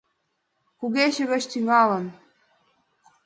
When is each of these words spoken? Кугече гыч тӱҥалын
Кугече 0.79 1.23
гыч 1.31 1.43
тӱҥалын 1.51 2.05